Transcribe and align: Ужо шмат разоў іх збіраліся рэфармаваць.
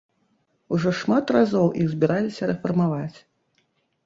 Ужо 0.77 0.93
шмат 0.99 1.33
разоў 1.37 1.69
іх 1.83 1.93
збіраліся 1.93 2.43
рэфармаваць. 2.53 3.17